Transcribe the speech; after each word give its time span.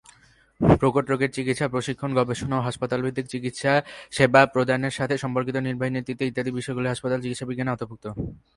প্রকট 0.61 1.05
রোগীর 1.09 1.31
চিকিৎসা, 1.31 1.65
প্রশিক্ষণ, 1.67 2.11
গবেষণা 2.15 2.55
ও 2.59 2.61
হাসপাতাল-ভিত্তিক 2.61 3.25
চিকিৎসাসেবা 3.25 4.41
প্রদানের 4.45 4.93
সাথে 4.93 5.15
সম্পর্কিত 5.17 5.55
নির্বাহী 5.57 5.91
নেতৃত্ব, 5.91 6.21
ইত্যাদি 6.23 6.51
বিষয়গুলি 6.51 6.87
হাসপাতাল 6.87 7.19
চিকিৎসাবিজ্ঞানের 7.21 7.73
আওতাভুক্ত। 7.73 8.05